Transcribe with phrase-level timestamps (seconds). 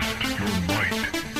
[0.00, 1.33] Test your might.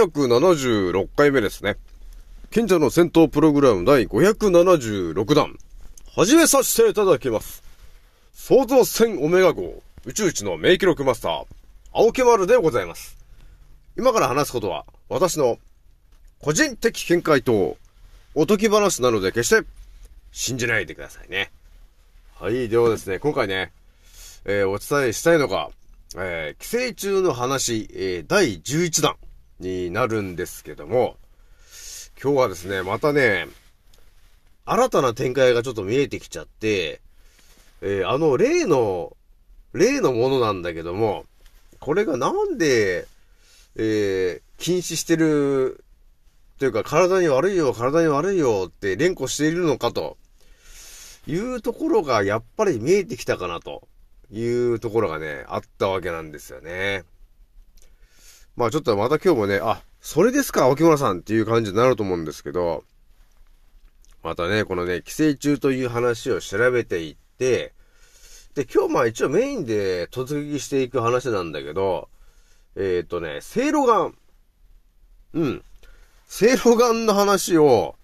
[0.00, 1.76] 776回目ですね。
[2.50, 5.58] 賢者の戦闘プログラム第576弾。
[6.14, 7.62] 始めさせていただきます。
[8.32, 11.44] 創造戦オメガ号宇宙一の名記録マスター、
[11.92, 13.18] 青木丸でございます。
[13.98, 15.58] 今から話すことは、私の
[16.40, 17.76] 個人的見解と
[18.34, 19.68] おとぎ話なので決して
[20.32, 21.50] 信じないでくださいね。
[22.38, 23.70] はい、ではですね、今回ね、
[24.46, 25.68] えー、お伝えしたいのが、
[26.16, 29.16] えー、寄生虫の話、えー、第11弾。
[29.60, 31.16] になるんですけども、
[32.22, 33.46] 今日はですね、またね、
[34.64, 37.00] 新たな展開がちょっと見えてきちゃって、
[37.82, 39.16] えー、あの例の、
[39.72, 41.24] 例のものなんだけども、
[41.78, 43.06] これがなんで、
[43.76, 45.84] えー、禁止してる、
[46.58, 50.18] というか体に悪いよ、体に悪いよって連呼しているのかと、
[51.26, 53.86] いうところがやっぱり見えてきたかなと
[54.30, 57.04] いうところがね、あったわけなんですよね。
[58.60, 62.84] まあちょっとまた今日もね、あ、それですか、沖村さんっていう感じになると思うんですけど、
[64.22, 67.72] またね、このね、寄生虫という話を調べていって、
[68.54, 72.10] で、今日まあ一応メインで突撃していく話なんだけど、
[72.76, 74.14] えっ、ー、とね、せいろがん。
[75.32, 75.64] うん。
[76.26, 77.96] せいろがんの話を、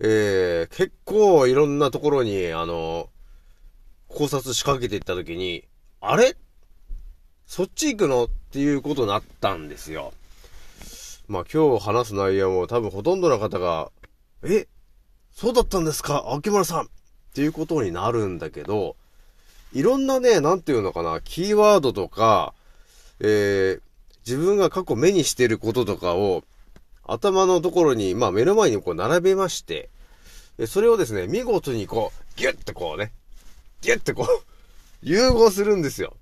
[0.00, 3.10] えー、結構いろんなところに、あの、
[4.08, 5.68] 考察仕掛けていったときに、
[6.00, 6.36] あれ？
[7.46, 8.24] そっち行くの？
[8.24, 10.12] っていうことになったんですよ。
[11.28, 13.90] まあ今日話す内容も多分ほとんどの方が、
[14.42, 14.66] え？
[15.34, 16.24] そうだったんですか？
[16.32, 16.88] 秋村さんっ
[17.34, 18.96] ていうことになるんだけど、
[19.72, 22.54] いろんなね、なんていうのかな、キーワードとか、
[23.20, 23.80] えー、
[24.24, 26.44] 自分が過去目にしてることとかを、
[27.06, 29.90] 頭のところに、まあ目の前にこう並べまして、
[30.68, 33.12] それをですね、見事にこう、ギュッてこうね、
[33.80, 34.44] ギュッてこう、
[35.02, 36.16] 融合するんですよ。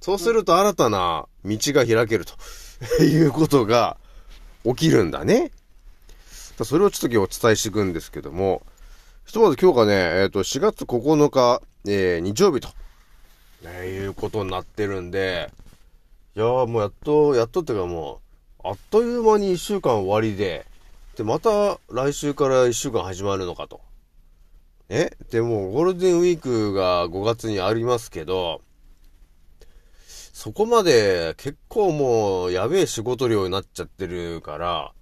[0.00, 2.34] そうすると新たな道が開けると
[3.02, 3.96] いうことが
[4.64, 5.52] 起きるんだね。
[6.64, 8.62] それをちょっと今日お伝えしていくんですけども、
[9.26, 9.92] ひとまず今日がね、
[10.22, 12.68] えっ、ー、と、4月9日、えー、日曜日と、
[13.62, 15.52] ね、いうことになってるんで、
[16.34, 18.20] いやーもうやっと、やっとってかも
[18.64, 20.66] う、あっという間に1週間終わりで、
[21.16, 23.80] で、また来週から1週間始まるのかと。
[24.88, 28.62] えでもゴールデンウィークが5月にありますけど、
[30.38, 34.92] そこまで結構もうやべえ仕事量になっちゃってるから、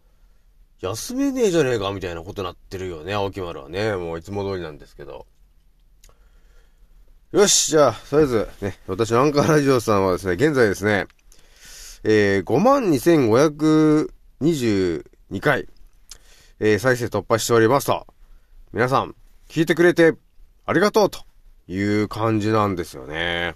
[0.80, 3.96] 休めねえじゃねえかみたいなことになってるよね、青木丸はね。
[3.96, 5.26] もういつも通りなんですけど。
[7.32, 11.06] よし、じゃあ、とりあえず、ね、私のアンカーラジオさんはですね、現在ですね、
[12.02, 12.44] えー、
[14.40, 15.68] 52,522回、
[16.60, 18.06] えー、再生突破しておりますと。
[18.72, 19.14] 皆さん、
[19.50, 20.14] 聞いてくれて
[20.64, 21.26] ありがとうと
[21.68, 23.54] いう感じなんですよね。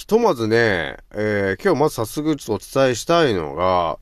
[0.00, 3.98] ひとまずね、えー、今日まず早速ちょっとお伝えしたいのが、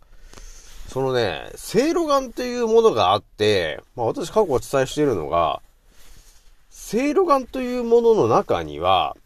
[0.87, 5.61] そのね、セいろがんっていうものがあって、まあ私過去お伝えしているのが、
[6.71, 9.17] セいろがんというものの中には、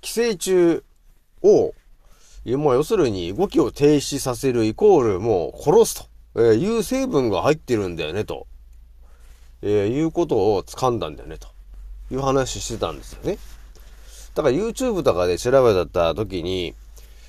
[0.00, 0.82] 寄生虫
[1.44, 1.72] を、
[2.44, 8.48] もう要するに動きを停止させるイコールもう殺すという成分が入ってるんだよねと、
[9.62, 11.46] えー、いうことを掴んだんだよねと
[12.10, 13.38] いう話してたんですよね。
[14.36, 16.74] だから YouTube とかで調べた時に、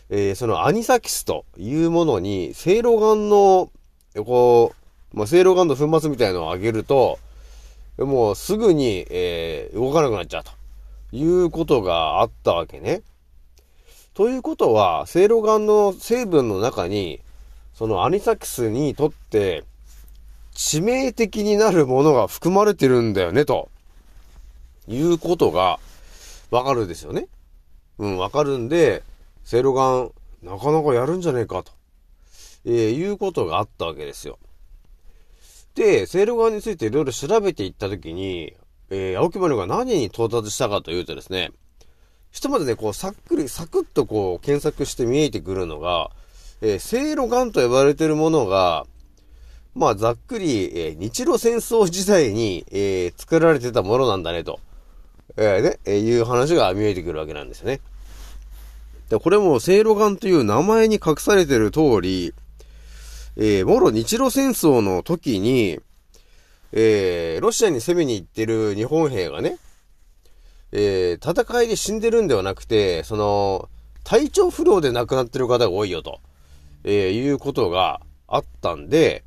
[0.09, 3.71] えー、そのアニサキスというものに、セイロガンの、
[4.25, 4.75] こ
[5.13, 7.18] う、まあ、セイロガンの粉末みたいのをあげると、
[7.98, 10.51] もうすぐに、えー、動かなくなっちゃうと
[11.15, 13.04] いうことがあったわけね。
[14.13, 17.21] ということは、セイロガンの成分の中に、
[17.74, 19.63] そのアニサキスにとって、
[20.53, 23.69] 致命的になるものが含まれてるんだよね、と
[24.89, 25.80] いうことが
[26.51, 27.27] わかるですよね。
[27.97, 29.03] うん、わかるんで、
[29.44, 30.11] セいろがん、
[30.44, 31.71] なかなかやるんじゃねえかと、
[32.65, 34.39] えー、いうことがあったわけですよ。
[35.75, 38.55] で、セいろがんについていろいろ調べていったときに、
[38.89, 41.51] えー、青木丸が何に到達したかというとですね、
[42.31, 46.11] ひとまずね、こう、さっくり、サクッとこう、検索して見えてくるのが、
[46.61, 48.85] えー、セいろがんと呼ばれているものが、
[49.75, 54.59] まあ、ざっくり、えー、日露戦争時代に、えー、作られてたものなんだね、と、
[55.38, 57.80] えー、ね、えー、いう話が見えてくるわけなんですよね。
[59.10, 62.34] で、これも、セいろがんという名前に隠されてる通り、
[63.38, 65.80] えー、もろ日露戦争の時に、
[66.74, 69.57] えー、ロシアに攻めに行ってる日本兵がね、
[70.72, 73.69] えー、戦いで死んでるんではなくて、その、
[74.04, 76.19] 体調不良で亡くなってる方が多いよと、
[76.84, 79.24] えー、いうことがあったんで、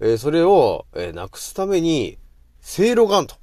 [0.00, 2.18] えー、それを、えー、なくすために、
[2.60, 3.36] せいろがんと、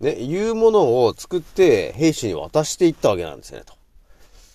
[0.00, 3.74] ね、いうものを作って兵士に渡していったわけなんですね、と。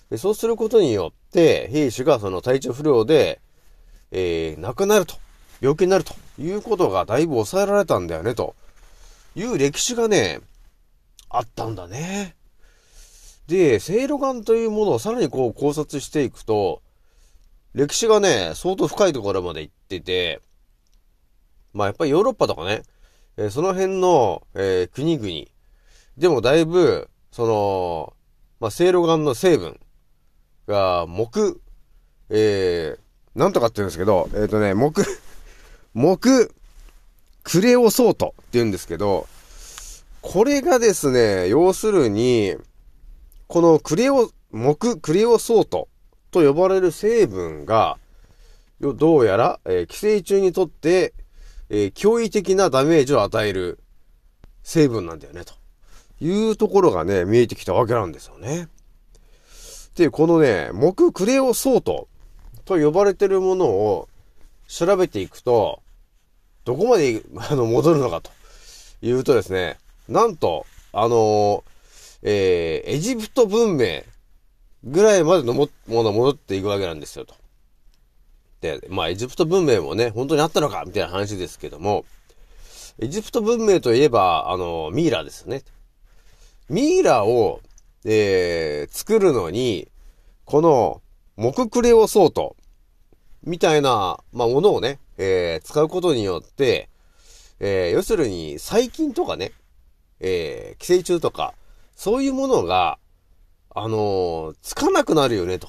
[0.10, 3.42] でそうすることによって、兵士がその体調不良で、
[4.12, 5.16] えー、亡くなると、
[5.60, 8.56] 病気になるということがだいぶ抑えられたんだよね、と
[9.36, 10.40] いう歴史がね、
[11.30, 12.36] あったんだね。
[13.48, 16.81] で、せいろがんというものをさらにこう考察していくと、
[17.74, 20.42] 歴史がね、相当深いところまで行ってて、
[21.74, 22.84] まあやっぱりヨーロッパとかね、
[23.38, 25.54] えー、その辺の、えー、国々。
[26.18, 28.14] でもだいぶ、その、
[28.60, 29.80] まあ、せいろがんの成分
[30.68, 31.60] が、木、
[32.30, 35.04] えー、なんとかって言うんですけど、えっ、ー、とね、木、
[35.94, 36.52] 木、
[37.44, 39.28] クレオソートって言うんですけど、
[40.22, 42.56] これがですね、要するに、
[43.48, 45.90] このクレオ、木クレオソート
[46.32, 47.98] と呼ばれる成分が、
[48.80, 51.14] どうやら、えー、寄生虫にとって、
[51.75, 53.80] えー、驚異的なダメージを与える
[54.62, 55.56] 成分なんだよね、と
[56.24, 58.68] いうところがね、見えてきたわけなんですよね。
[59.96, 62.08] で、このね、木クレオソート
[62.66, 64.08] と呼ばれてるものを
[64.68, 65.81] 調べていくと、
[66.64, 68.30] どこまで、 あの、戻るのかと
[69.02, 71.64] いうとですね、なんと、あの
[72.22, 74.04] えー、エジプト文明
[74.84, 77.34] ぐらいまでのも、もの戻っていくわけなんですよ、と。
[78.63, 82.06] で、まあ、エジプト文明もね、本当にあったのかみたいな話ですけども、
[82.98, 85.63] エジプト文明といえば、あの、ミイラですね。
[86.69, 87.60] ミイラを、
[88.06, 89.89] えー、作るのに、
[90.45, 91.01] この、
[91.36, 92.56] 木クレオソート、
[93.44, 96.88] みたいな、まあ、ものをね、えー、使うことによって、
[97.60, 99.51] えー、要するに、細菌とかね、
[100.21, 101.54] えー、寄生虫とか、
[101.98, 102.98] そういうものが、
[103.75, 105.68] あのー、つかなくなるよね、と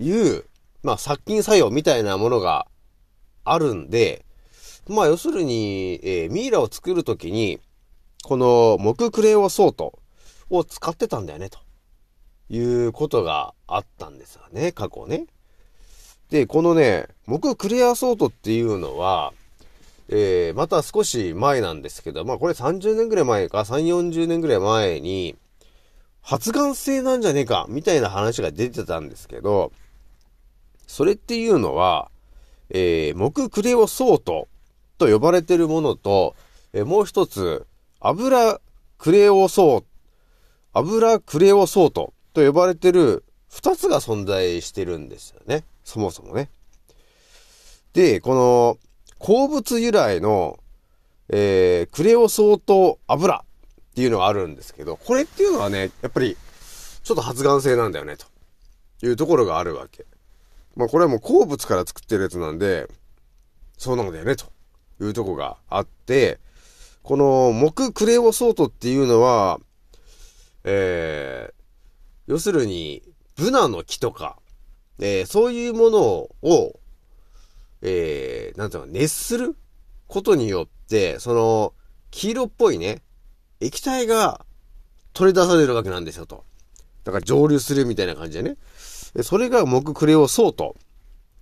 [0.00, 0.44] いう、
[0.84, 2.66] まあ、殺菌作用みたいなものが
[3.42, 4.24] あるんで、
[4.86, 7.58] まあ、要するに、えー、ミイラを作るときに、
[8.22, 9.98] この木クレオソート
[10.50, 11.58] を使ってたんだよね、と
[12.50, 15.26] いうことがあったんですよね、過去ね。
[16.30, 19.32] で、このね、木クレアソートっていうのは、
[20.08, 25.36] えー、また少し前なんですけど、まあこれ30年ぐらい前か、3、40年ぐらい前に、
[26.20, 29.72] 発がん性なんじゃねえか、みたいな話が出てたんですけど、
[30.86, 32.10] それっていうのは、
[32.70, 34.48] えー、木クレオソート
[34.98, 36.34] と呼ばれてるものと、
[36.72, 37.66] えー、もう一つ、
[38.00, 38.60] 油
[38.98, 39.86] クレオソート、
[40.72, 45.64] 油クレオソートと呼ばれてる二つが存在してるんですよね。
[45.84, 46.48] そもそもね。
[47.92, 48.78] で、この、
[49.18, 50.58] 鉱物由来の、
[51.28, 56.36] えー、クレオソート油っていうのがあるんですけど、これっていうのはね、やっぱり、
[57.04, 58.26] ちょっと発がん性なんだよね、と
[59.06, 60.04] いうところがあるわけ。
[60.76, 62.88] まあこれはもう鉱物から作ってるやつなんで、
[63.78, 64.46] そうなんだよね、と
[65.00, 66.38] いうとこがあって、
[67.02, 69.60] この木クレオソートっていうのは、
[70.64, 71.54] えー、
[72.26, 73.02] 要するに、
[73.36, 74.38] ブナの木とか、
[74.98, 76.80] えー、そういうものを、
[77.82, 79.54] えー、なんていうの、熱する
[80.06, 81.74] ことによって、その、
[82.10, 83.02] 黄色っぽいね、
[83.60, 84.46] 液体が
[85.12, 86.44] 取り出されるわけなんですよと。
[87.04, 88.56] だから蒸留するみたいな感じでね。
[89.22, 90.76] それが木クレオソート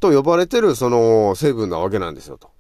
[0.01, 2.51] と呼ばれてるその成分なわけなんですよと。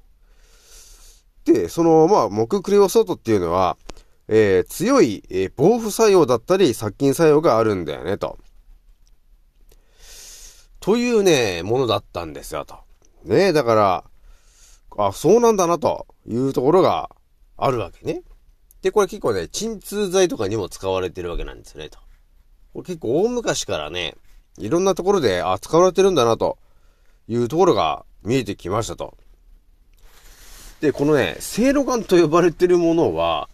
[1.44, 3.76] で、その、まあ、木クレオソートっていうのは、
[4.28, 8.38] えー、強い、えー、防腐作用だったり殺菌作用があるんだよねと。
[10.80, 12.76] というね、ものだったんですよと。
[13.24, 14.04] ねだから、
[14.96, 17.10] あ、そうなんだなというところが
[17.56, 18.22] あるわけね。
[18.82, 21.98] で、これ結構ね、鎮痛剤とかにも使われてるわけなんですよね、と。
[22.72, 24.16] これ結構大昔からね、
[24.58, 26.58] いろんなところで、あ、使われてるんだな、と
[27.28, 29.16] いうところが見えてきましたと。
[30.80, 33.48] で、このね、セいろがんと呼ばれてるものは、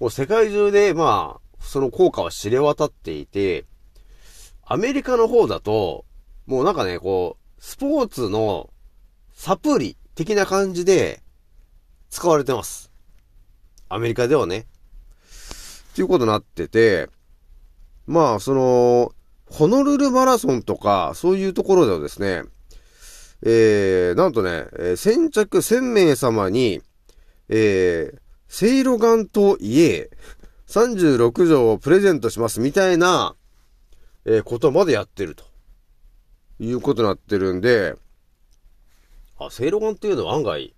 [0.00, 3.64] もう世界中で、まあ、その効果は知れ渡っていて、
[4.64, 6.04] アメリカの方だと、
[6.46, 8.70] もうなんかね、こう、スポーツの
[9.34, 11.22] サプリ的な感じで
[12.10, 12.92] 使われてます。
[13.88, 14.58] アメリカではね。
[14.58, 17.08] っていうことになってて、
[18.06, 19.12] まあ、その、
[19.50, 22.44] ホノルルマラソンとか、そういうところではですね、
[23.42, 26.82] えー、なんとね、えー、先着1000名様に、
[27.48, 30.10] えー、セイロガンと家、
[30.68, 33.34] 36条をプレゼントしますみたいな、
[34.24, 35.48] えー、ことまでやってると。
[36.60, 37.94] いうことになってるんで、
[39.38, 40.74] あ、セイロガンっていうのは案外、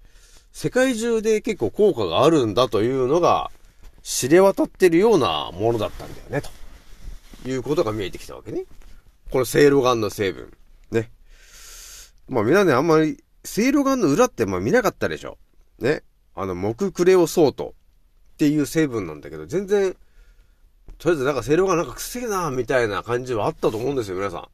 [0.53, 3.50] 世界中で結構効果があるんだというのが、
[4.03, 6.50] 知れ渡ってるようなものだったんだよね、と
[7.47, 8.65] いうことが見えてきたわけね。
[9.31, 10.53] このセイロガンの成分。
[10.91, 11.11] ね。
[12.29, 15.39] まあみんなね、あんまり、セイロガンの裏ってまあ見なかったでしょ。
[15.79, 16.03] ね。
[16.35, 17.75] あの、木クレオソート
[18.35, 19.97] っていう成分なんだけど、全然、
[20.99, 24.49] とりあえずなんかセイロガンなんか臭いなみたいな感じはあったと思うんですよ、皆さん。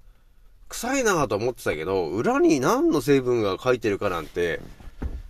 [0.68, 4.60] 臭いなと思ってたけど、裏に何の成分が書いてるかなんて、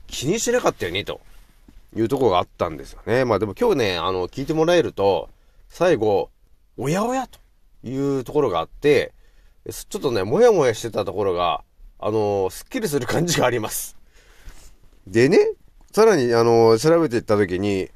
[0.06, 1.20] 気にしなかったよね、と
[1.94, 3.24] いうところがあったんですよね。
[3.24, 5.28] まあでも今日ね、あの、聞いてもらえると、
[5.68, 6.30] 最後、
[6.76, 7.38] おやおやと
[7.88, 9.12] いうところがあって、
[9.70, 11.62] ちょっとね、もやもやしてたところが、
[11.98, 13.96] あのー、すっきりする感じがあります。
[15.06, 15.38] でね、
[15.92, 17.90] さらに、あのー、調べていったときに、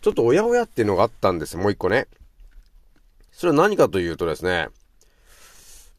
[0.00, 2.08] ちょっとおやおやっていうのがあったんですもう一個ね。
[3.30, 4.68] それは何かというとですね、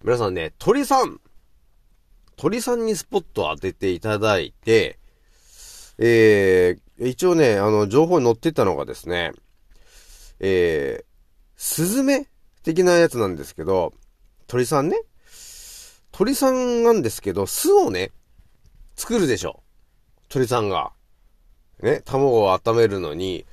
[0.03, 1.19] 皆さんね、鳥さん、
[2.35, 4.99] 鳥さんにスポットを当てていただいて、
[5.97, 9.31] えー、一応ね、あの、情報に載ってたのがですね、
[10.39, 11.05] えー、
[11.55, 12.27] スズメ
[12.63, 13.93] 的なやつなんですけど、
[14.47, 14.97] 鳥さんね。
[16.11, 18.11] 鳥さんなんですけど、巣をね、
[18.95, 19.63] 作るでしょ。
[20.29, 20.91] 鳥さんが。
[21.81, 23.45] ね、卵を温めるのに、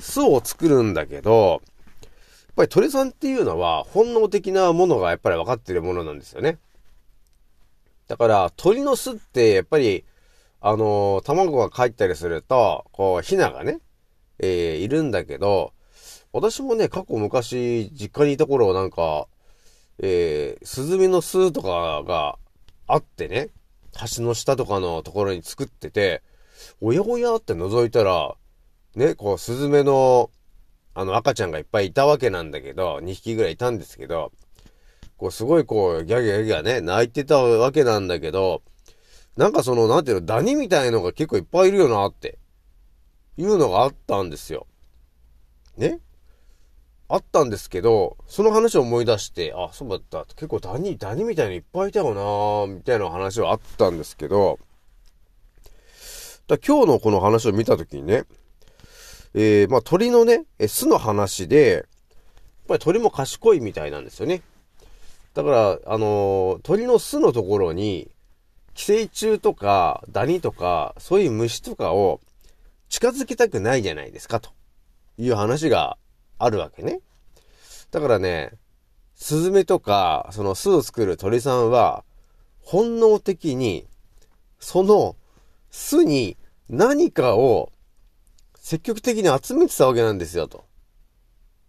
[0.00, 1.60] 巣を作るんだけど、
[2.00, 6.58] やっぱり鳥さんっていうのは本能的なものがやっぱり分かってるものなんですよね。
[8.06, 10.04] だから、鳥の巣ってやっぱり、
[10.60, 13.80] あのー、卵が帰ったりすると、こう、ヒナがね、
[14.38, 15.72] えー、いるんだけど、
[16.34, 19.28] 私もね、過去昔、実家にいた頃はなんか、
[20.00, 22.38] えー、スズメの巣とかが
[22.88, 23.50] あってね、
[24.16, 26.24] 橋の下とかのところに作ってて、
[26.80, 28.34] おやおやって覗いたら、
[28.96, 30.32] ね、こう、スズメの、
[30.94, 34.32] あの、赤ちゃんがいっぱいいたわけなんだけど、2匹ぐらいいたんですけど、
[35.16, 38.62] こう、すごいこう、ギャギャギャね、泣いてたわけなんだけど、
[39.36, 42.40] なんかその、なんていうの、ダニみたいのが結構いっぱいいるよなって、
[43.36, 44.66] いうのがあったんですよ。
[45.76, 46.00] ね？
[47.08, 50.24] あったんですけど、その話を思い出して、あ、そうだった。
[50.34, 54.58] 結構ダニ、ダニみたいにいっぱいいたよなみたいな話はあったんですけど、
[56.46, 58.24] だ今日のこの話を見たときにね、
[59.34, 61.84] えー、まあ鳥のね、巣の話で、やっ
[62.68, 64.42] ぱり鳥も賢いみたいなんですよね。
[65.34, 68.10] だから、あのー、鳥の巣のところに、
[68.74, 72.20] 寄生虫とか、ダニとか、そういう虫とかを
[72.88, 74.50] 近づきたくないじゃないですか、と
[75.18, 75.98] いう話が
[76.38, 77.00] あるわけね。
[77.90, 78.52] だからね、
[79.14, 82.04] スズメとか、その巣を作る鳥さんは、
[82.60, 83.86] 本能的に、
[84.58, 85.16] その
[85.70, 86.36] 巣に
[86.68, 87.70] 何かを
[88.56, 90.64] 積極的に集めてたわけなんですよ、と。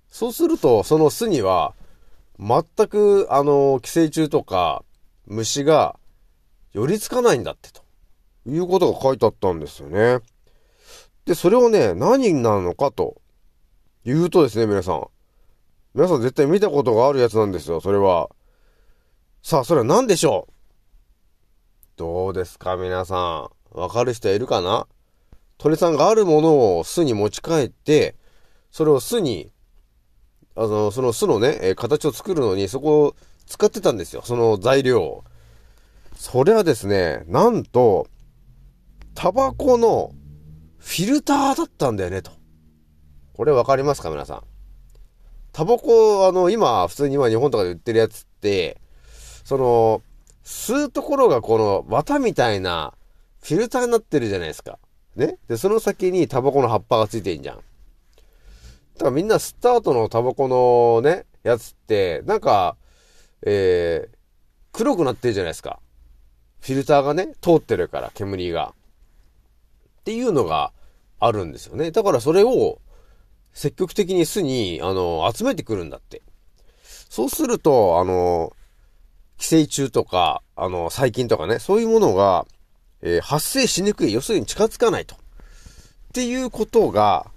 [0.10, 1.75] そうすると、その巣には、
[2.39, 4.84] 全く、あの、寄生虫とか、
[5.25, 6.00] 虫が、
[6.74, 7.84] 寄りつかないんだって、と
[8.45, 10.19] いうことが書いてあったんですよね。
[11.25, 13.22] で、それをね、何になるのかと
[14.05, 15.07] 言うとですね、皆さん。
[15.95, 18.29] 皆さん絶対見たことがあるやつなんですよ、それは。
[19.41, 20.53] さあ、それは何でしょう？
[21.97, 23.77] どうですか、皆さん。
[23.79, 24.88] わかる人いるかな？
[25.57, 28.15] 鳥さんがあるものを巣に持ち帰って、
[28.69, 29.51] それを巣に、
[30.55, 33.15] あの、その巣のね、え形を作るのにそこを
[33.47, 35.24] 使ってたんですよ、その材料を。
[36.15, 38.07] それはですね、なんと、
[39.15, 40.12] タバコの
[40.77, 42.31] フィルターだったんだよね、と。
[43.36, 44.44] これわかりますか皆さん？
[45.51, 48.80] タバコ、あの、今、普通に今日本とかで売ってるやつって、
[49.44, 50.01] その、
[50.44, 52.94] 吸うところがこの綿みたいな
[53.42, 54.80] フィルターになってるじゃないですか。
[55.15, 55.38] ね？
[55.48, 57.58] で、その先にタバコの葉っぱがついてんじゃん。
[57.58, 62.77] だからみんなスタートのタバコのね、やつって、なんか、
[63.42, 64.15] えー、
[64.72, 65.80] 黒くなってるじゃないですか。
[66.62, 68.74] フィルターがね、通ってるから、煙が。
[70.00, 70.72] っていうのが
[71.20, 71.92] あるんですよね。
[71.92, 72.80] だからそれを、
[73.55, 76.21] 積極的に巣に、あの、集めてくるんだって。
[77.09, 78.53] そうすると、あの、
[79.38, 82.45] 寄生虫とか、あの、細菌とかね、そういうものが、
[83.01, 84.13] えー、発生しにくい。
[84.13, 85.15] 要するに近づかないと。
[85.15, 85.17] っ
[86.13, 87.31] ていうことが、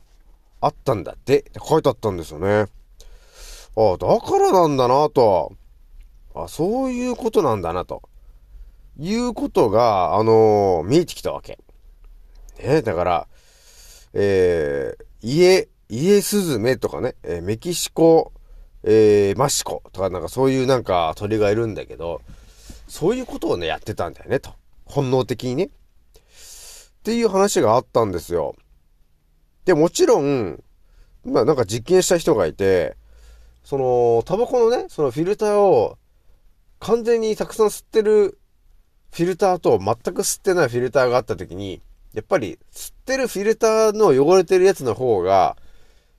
[0.61, 2.67] あったんだってって書いてあったんですよね。
[3.77, 5.53] ああ、だからなんだなと。
[6.35, 8.03] あ、そういうことなんだなと。
[8.99, 11.59] いうことが、あのー、見えてきたわけ。
[12.61, 13.29] ね、だから、
[14.15, 18.33] えー、家、家スズメとかね、えー、メキシコ、
[18.83, 22.21] えー、マシコとかなんかそういうなんか鳥がいるんだけど、
[22.89, 24.51] そういうことをね、やってたんだよね、と。
[24.85, 25.65] 本能的にね。
[25.65, 25.71] っ
[27.05, 28.55] ていう話があったんですよ。
[29.65, 30.63] で、もちろん、
[31.25, 32.97] まあなんか実験した人がいて、
[33.65, 35.99] その、タバコのね、そのフィルターを
[36.81, 38.39] 完全にたくさん吸ってる
[39.13, 41.83] フィルターと全く吸ってないフィルターがあった時に、
[42.15, 45.57] やっぱり吸ってるフィルターの汚れてるやつの方が、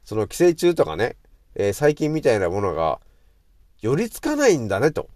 [0.10, 1.18] その寄生虫とかね、
[1.54, 3.00] えー、細菌みたいなものが
[3.80, 5.08] 寄りつかないんだね、と、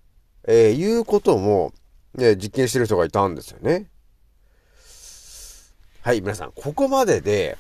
[0.48, 1.74] えー、いうことも、
[2.14, 3.90] ね、実験してる人がいたんですよね。
[6.04, 7.58] はい、皆さん、ここまでで、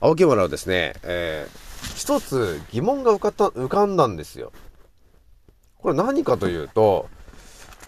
[0.00, 4.50] 青木村はですね、えー、一つ疑問が浮かった、浮かんだんですよ。
[5.78, 7.08] これ何かというと、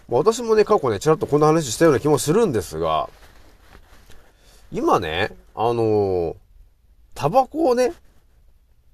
[0.08, 3.10] 私もね、過去ね、ちらっとこんな話したような気もするんですが、
[4.70, 6.36] 今ね、あのー、
[7.16, 7.94] タバコをね、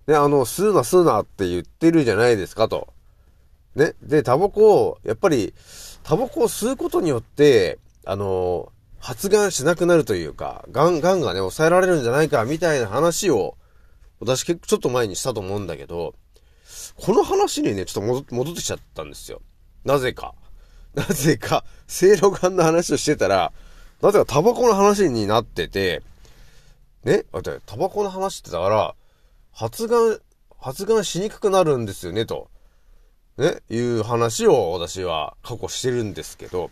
[0.07, 2.89] ね、あの、吸うな吸うなって言ってるじゃないですかと。
[3.75, 3.95] ね。
[4.03, 5.55] で、タバコを、やっぱり、
[6.03, 13.57] タバコを吸うことによって、あの、発がんしなくなるというか、ガン、ガンがね、抑えられるんじゃないか、みたいな話を、
[14.21, 16.15] 私結構ちょっと前にしたと思うんだけど、
[16.97, 19.41] この話にね、ちょっと戻ってきちゃったんですよ。
[19.85, 20.35] なぜか。
[20.95, 23.53] なぜか、せいろがんの話をしてたら、
[24.01, 26.03] なぜかタバコの話になってて、
[27.05, 28.95] ねだって、タバコの話ってだから、
[29.55, 30.19] 発がん、
[30.59, 32.51] 発がんしにくくなるんですよね、と。
[33.39, 36.71] ね、いう話を私は過去してるんですけど、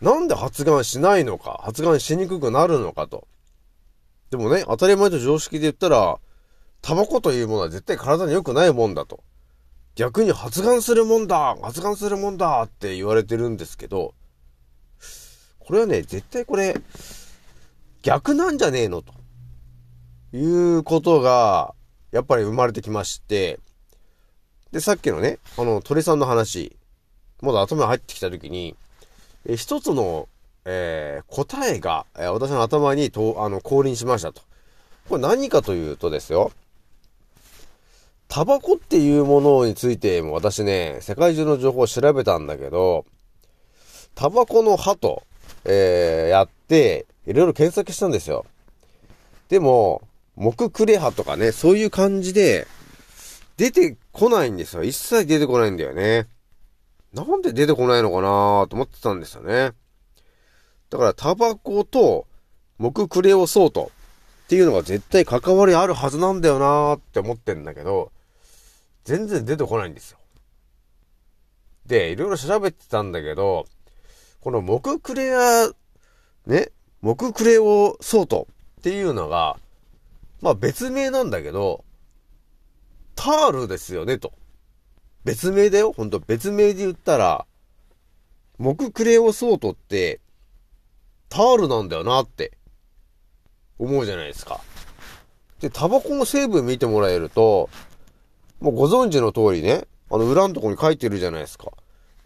[0.00, 3.26] なんで発がんしないのか、発がんしにくくなるのかと。
[4.30, 6.18] でもね、当たり前と常識で言ったら、
[6.82, 9.24] タバコというものは絶対体に良くないもんだと。
[9.96, 14.14] 逆に発がんするもんだ発がんするもんだって言われてるんですけど、
[15.58, 16.76] これはね、絶対これ、
[18.02, 19.12] 逆なんじゃねえのと。
[20.32, 21.74] いうことが、
[22.10, 23.58] やっぱり生まれてきまして、
[24.72, 26.76] で、さっきのね、あの、鳥さんの話、
[27.40, 28.76] まだ頭に入ってきたときに、
[29.46, 30.28] え一つの、
[30.64, 34.42] えー、答えが、え、私の頭にと、あの、降臨しましたと。
[35.08, 36.52] これ何かというとですよ、
[38.28, 43.06] タバコっていうものについても私ね、世界中の情報を調べたんだけど、
[44.14, 45.22] タバコの葉と、
[45.64, 48.44] えー、やって、いろいろ検索したんですよ。
[49.48, 50.02] でも、
[50.38, 52.66] 木クレ葉とかね、そういう感じで、
[53.56, 54.84] 出てこないんですよ。
[54.84, 56.28] 一切出てこないんだよね。
[57.12, 59.72] なんで出てこないのかなと思ってたんですよね。
[60.90, 62.28] だから、タバコと
[62.78, 63.90] 木クレオソート
[64.44, 68.12] っていうのが絶対関わりあるはずなんだよなって思ってんだけど、
[69.04, 70.18] 全然出てこないんですよ。
[71.86, 73.66] で、いろいろ調べてたんだけど、
[74.40, 75.68] この木クレア、
[76.46, 76.70] ね、
[77.02, 78.46] 木クレオソート
[78.78, 79.58] っていうのが、
[80.40, 81.84] まあ別名なんだけど、
[83.14, 84.32] タールですよね、と。
[85.24, 87.46] 別名だよ、ほんと別名で言ったら、
[88.58, 90.20] 木クレオソートって、
[91.28, 92.56] タールなんだよなって
[93.78, 94.60] 思うじゃないですか。
[95.60, 97.68] で、タバコの成分見てもらえると、
[98.60, 101.72] もうご存知の通りね、あの裏のとこに書いてるじゃないですか。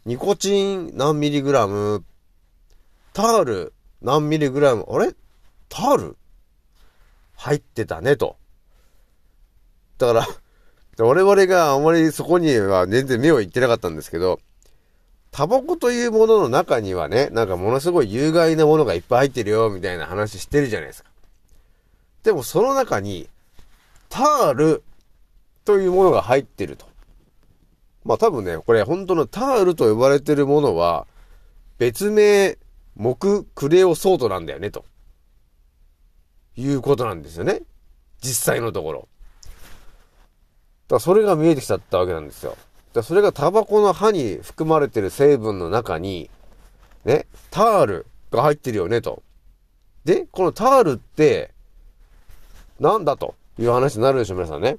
[0.05, 2.05] ニコチン何ミリグラム、
[3.13, 5.15] タール何ミリグラム、あれ？
[5.69, 6.17] タール？
[7.43, 8.37] 入ってたねと。
[9.99, 10.27] だから
[10.99, 14.39] 我々があまりそこには全然目をいってなかったんですけど、
[15.33, 21.11] タバコというものの中にはね、なんかものすごい有害なものがいっぱい入ってるよ、みたいな話してるじゃないですか。
[22.23, 23.29] でもその中に、
[24.09, 24.85] タール
[25.65, 26.87] というものが入ってると。
[28.05, 31.07] まあ多分ね、これ本当のタールと呼ばれてるものは、
[31.79, 32.57] 別名、
[32.95, 34.85] 木クレオソートなんだよね、と。
[36.57, 37.63] いうことなんですよね。
[38.21, 39.09] 実際のところ。
[39.43, 42.51] だからそれが見えてきちゃったわけなんですよ。
[42.51, 42.61] だか
[42.97, 46.31] らそれがタバコの葉に含まれてる成分の中に、
[47.05, 49.23] ね、タールが入ってるよね、と。
[50.05, 51.53] で、このタールって、
[52.81, 54.79] なんだという話になるでしょ、皆さんね。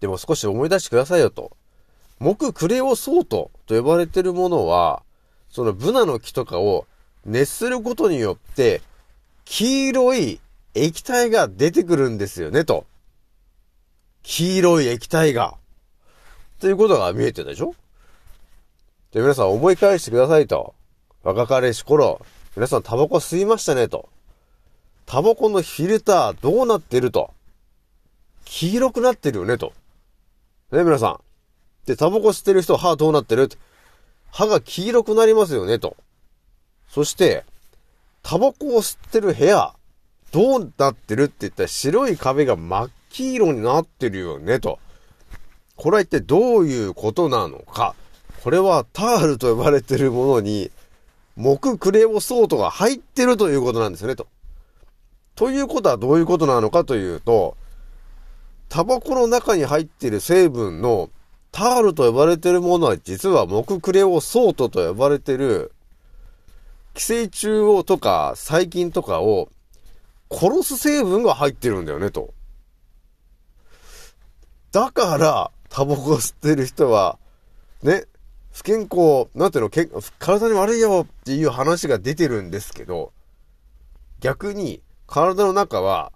[0.00, 1.56] でも少し思い出してくださいよと。
[2.20, 5.02] 木クレオソートと呼ばれてるものは、
[5.48, 6.86] そのブナの木とかを
[7.24, 8.82] 熱することによって、
[9.44, 10.40] 黄色い
[10.74, 12.86] 液体が出てくるんですよね、と。
[14.22, 15.54] 黄色い液体が。
[16.60, 17.74] ということが見えてたでしょ？
[19.12, 20.74] で、皆さん思い返してくださいと。
[21.22, 22.24] 若かりし頃、
[22.56, 24.08] 皆さんタバコ吸いましたねと。
[25.06, 27.32] タバコのフィルターどうなってると。
[28.44, 29.72] 黄色くなってるよね、と。
[30.72, 31.20] ね、皆さん。
[31.86, 33.50] で、タバコ吸ってる人、歯どうなってる？
[34.30, 35.96] 歯が黄色くなりますよね、と。
[36.88, 37.44] そして、
[38.24, 39.74] タバコを吸ってる部屋、
[40.32, 44.80] どうなってるって言ったら白い壁が真っ黄色になってるよね、と。
[45.76, 47.94] これは一体どういうことなのか。
[48.42, 50.72] これはタールと呼ばれてるものに、
[51.36, 54.26] 木クレオソートが入ってるということなんですよね、と。
[55.36, 57.58] ということはどういうことなのかというと、
[58.70, 61.10] タバコの中に入っている成分の
[61.52, 65.72] タールと呼ばれているものは実は木クレオソートと呼ばれている
[66.94, 69.50] 寄生虫をとか細菌とかを
[70.30, 72.32] 殺す成分が入ってるんだよねと。
[74.72, 77.18] だから、タバコを吸ってる人は、
[77.82, 78.06] ね、
[78.52, 83.12] 不健康、なんていうの、け体に悪いよっていう話が出てるんですけど、
[84.20, 86.12] 逆に体の中は、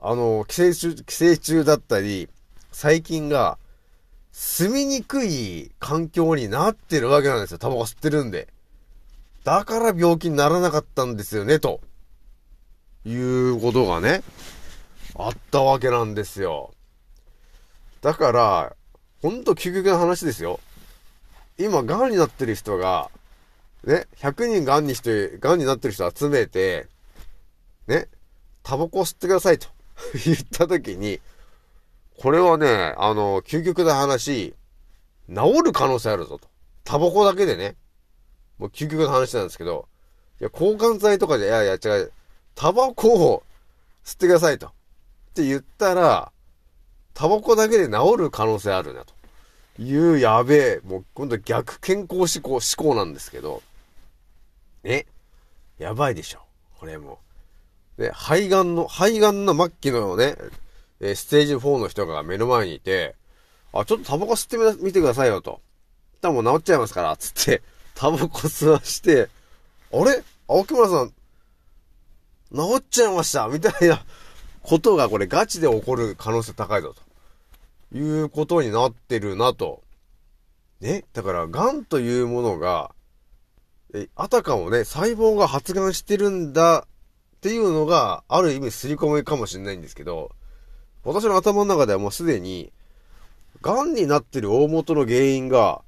[0.00, 2.28] あの、寄生虫、寄生虫だったり、
[2.72, 3.58] 細菌が
[4.32, 7.58] 住みにくい環境になってるわけなんですよ。
[7.58, 8.48] タバコ吸ってるんで。
[9.44, 11.80] だから病気にならなかったんですよね、と。
[13.04, 14.22] いうことがね、
[15.16, 16.72] あったわけなんですよ。
[18.00, 18.76] だから、
[19.20, 20.60] ほんと究極な話ですよ。
[21.58, 23.10] 今、癌になってる人が、
[23.84, 26.86] ね、100人癌にして、癌になってる人集めて、
[27.88, 28.08] ね、
[28.62, 29.68] タバコを吸ってくださいと
[30.24, 31.20] 言った時に、
[32.20, 34.54] これはね、あの、究極な話、
[35.28, 36.48] 治る可能性あるぞと。
[36.84, 37.76] タバコだけでね。
[38.58, 39.88] もう究極な話なんですけど、
[40.40, 42.12] いや、抗がん剤とかで、いやいや違う、
[42.54, 43.42] タバコを
[44.04, 44.66] 吸ってくださいと。
[44.66, 44.70] っ
[45.34, 46.32] て言ったら、
[47.14, 49.14] タバコだけで治る可能性あるなと。
[49.78, 53.62] いうやべえ、もう今度逆健康志向、思考なんですけど、
[54.82, 55.06] ね。
[55.78, 56.40] やばいでしょ。
[56.78, 57.18] これも。
[57.96, 60.36] で、肺がんの、肺がんの末期のね、
[61.00, 63.14] えステージ4の人が目の前にいて、
[63.72, 65.60] あ、ちょっとタバコ吸ってみてくださいよと。
[66.20, 67.62] 多分もう治っちゃいますから、つって、
[68.02, 69.28] タバコ吸わして、
[69.92, 70.24] あれ？
[70.48, 71.10] 青木村さん、
[72.52, 73.46] 治っちゃいました？
[73.46, 74.04] みたいな
[74.60, 76.96] ことがこれガチで起こる可能性高いぞ
[77.92, 77.96] と。
[77.96, 79.84] いうことになってるなと。
[80.80, 82.90] ねだから、癌というものが、
[83.94, 86.80] え、あたかもね、細胞が発がんしてるんだ
[87.36, 90.32] っていうのが、ある意味刷り込みかもしれないんですけど、
[91.04, 92.72] 私の頭の中ではもうすでに、
[93.60, 95.82] 癌になってる大元の原因が、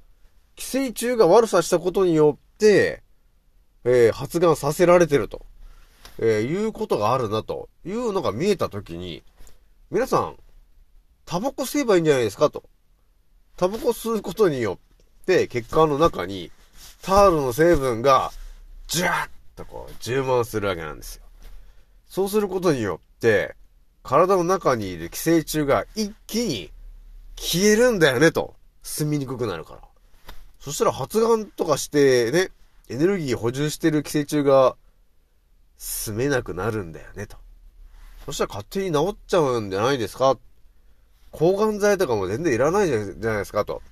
[0.55, 3.03] 寄生虫が悪さしたことによって、
[3.83, 5.45] えー、発がんさせられてると、
[6.17, 9.23] えー、いうことがあるなというのが見えたときに、
[9.91, 10.37] 皆さん、
[11.25, 12.63] タバコ吸えばいいんじゃないですかと。
[13.57, 14.79] タバコ吸うことによ
[15.21, 16.51] って、血管の中に、
[17.01, 18.31] タールの成分が、
[18.87, 21.23] ジューッとこう、充満するわけなんですよ。
[22.07, 23.55] そうすることによって、
[24.03, 26.71] 体の中にいる寄生虫が一気に
[27.35, 28.55] 消えるんだよねと。
[28.83, 29.81] 住みにくくなるから。
[30.65, 32.49] そしたら発がんとかしてね、
[32.89, 34.75] エネルギー補充してる寄生虫が
[35.77, 37.37] 住めなくなるんだよねと。
[38.25, 40.39] そしたら勝手に治っちゃうんじゃないですか
[41.29, 43.83] 抗がん剤とかも全然いらないじゃないですかと。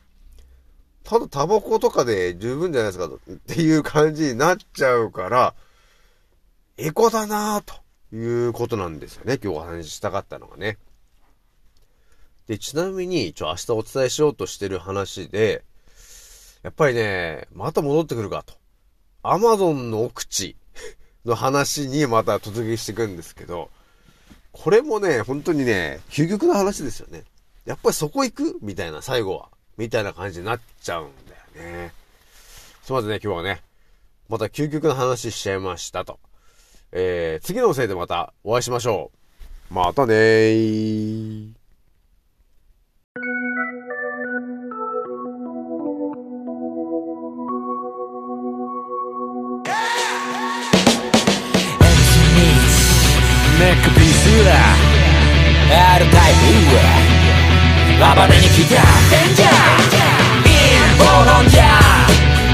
[1.03, 3.17] ただタバコとかで十分じゃないですかと。
[3.17, 5.53] っていう感じになっちゃうから、
[6.77, 9.37] エコだなぁということなんですよね。
[9.37, 10.79] 今日お話ししたかったのがね。
[12.47, 15.63] で、ちなみに、ちょ、明日お伝えしようとしてる話で、
[16.63, 18.53] やっぱりね、また戻ってくるかと。
[19.21, 20.55] アマゾンの奥地
[21.25, 23.69] の話にまた突撃していくんですけど、
[24.53, 27.23] これもね、本当にね、究極の話ですよね。
[27.65, 29.49] やっぱりそこ行くみたいな、最後は。
[29.77, 31.93] みたいな感じになっちゃうんだよね。
[32.83, 33.61] すまずね、今日はね、
[34.29, 36.19] また究極の話しちゃいましたと。
[36.91, 39.11] えー、次のせいでまたお会いしましょ
[39.71, 39.73] う。
[39.73, 41.62] またねー。
[53.63, 54.51] ネックピースだ
[55.95, 56.75] R タイプ
[57.97, 58.75] 暴れに来た
[59.09, 60.03] デンジャー
[60.43, 60.51] 陰
[61.01, 61.63] 謀論じゃ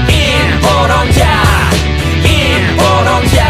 [0.06, 0.14] 陰
[0.62, 1.26] 謀論じゃ
[2.22, 2.30] 陰
[2.80, 3.49] 謀論じゃ Watch out!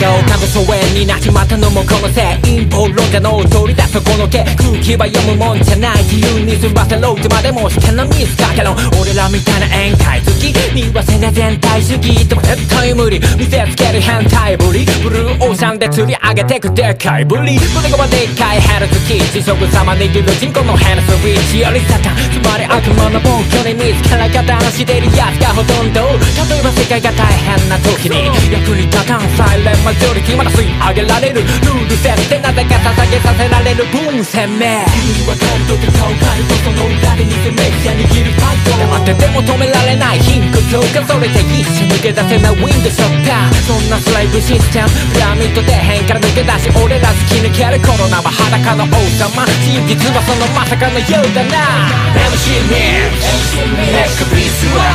[0.00, 19.32] が丘の疎遠になっちまったのもこのせい陰謀論者の取り出すこの手空気は読むもんじゃない自由に済ませろいつまでも好きなミスかけろ俺らみたいな宴会好き見わせな全体主義でも絶対無理見せつける変態ぶりブルーオーシャンで釣り上げてくでかいぶりそれがでっかいヘルツキー。
[19.32, 22.16] 地食様握る人口のヘルスリーチよりサタン。
[22.30, 26.00] つまり悪魔の暴挙に見つから加担してるやつがほとんど。
[26.00, 51.90] 例えば世界が大変な時に役に立たんサイレンマジョリティまだ吸い上げられるルール設定なぜか捧げさせられる分鮮明君に分かると顔変えるとその裏で偽メディア握る態度黙ってても止められない貧困強化それで一瞬抜け出せないウィンドショッカーそんなスライブシステムピラミッド底辺から抜け出し俺ら突き抜けるコロナは裸の王様真実はそのまさかのようだな
[52.30, 54.86] MC ミックネックピースは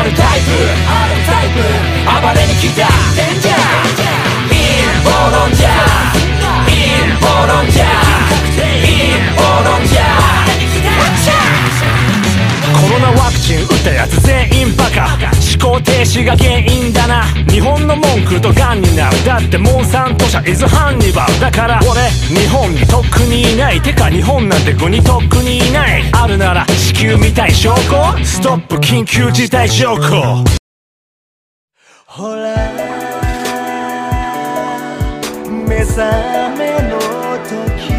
[0.00, 1.20] R タイプ
[2.20, 2.88] 暴れに来た
[3.96, 6.74] ジャーインボロジャーイ
[7.06, 10.00] ンボロジャーインボロジャ
[12.80, 15.06] コロナワクチン打ったやつ全員バカ。
[15.60, 17.24] 思考停止が原因だな。
[17.48, 26.10] 日本の文句とガンになるだってモンサント社イズハンニバルだから俺日本にとっくにいないてか日本なんて国とっくにいない。
[26.12, 28.24] あるなら地球みたい証拠。
[28.24, 30.44] ストップ緊急事態証拠。
[32.06, 33.09] ほら。
[35.80, 36.02] 目覚
[36.58, 36.98] めの
[37.48, 37.90] 時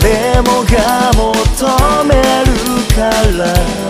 [0.00, 2.52] 誰もが求める
[2.94, 3.87] から。